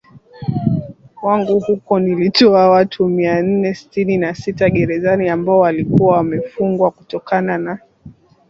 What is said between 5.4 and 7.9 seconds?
walikuwa wamefungwa kutokana